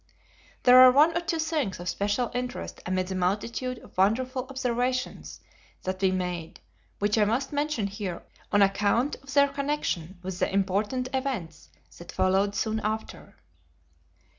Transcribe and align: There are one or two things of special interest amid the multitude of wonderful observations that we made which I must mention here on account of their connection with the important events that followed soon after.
There 0.63 0.79
are 0.79 0.91
one 0.91 1.15
or 1.15 1.19
two 1.21 1.37
things 1.37 1.79
of 1.79 1.87
special 1.87 2.31
interest 2.33 2.81
amid 2.87 3.09
the 3.09 3.13
multitude 3.13 3.77
of 3.77 3.95
wonderful 3.99 4.47
observations 4.49 5.39
that 5.83 6.01
we 6.01 6.09
made 6.09 6.59
which 6.97 7.19
I 7.19 7.25
must 7.25 7.53
mention 7.53 7.85
here 7.85 8.23
on 8.51 8.63
account 8.63 9.17
of 9.21 9.31
their 9.31 9.47
connection 9.49 10.17
with 10.23 10.39
the 10.39 10.51
important 10.51 11.09
events 11.13 11.69
that 11.99 12.11
followed 12.11 12.55
soon 12.55 12.79
after. 12.79 13.35